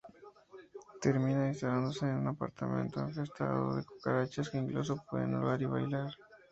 Termina 0.99 1.47
instalándose 1.49 2.07
en 2.07 2.15
un 2.15 2.27
apartamento 2.29 3.01
infestado 3.01 3.75
de 3.75 3.85
cucarachas 3.85 4.49
que 4.49 4.57
incluso 4.57 4.95
pueden 5.07 5.35
hablar 5.35 5.61
y 5.61 5.65
bailar. 5.65 6.09